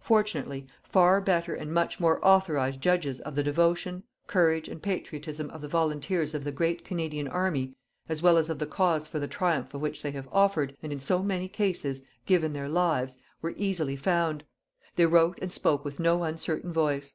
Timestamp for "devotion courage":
3.44-4.68